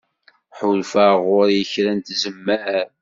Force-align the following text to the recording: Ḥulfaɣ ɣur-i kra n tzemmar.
Ḥulfaɣ 0.57 1.13
ɣur-i 1.27 1.61
kra 1.71 1.91
n 1.97 1.99
tzemmar. 1.99 2.87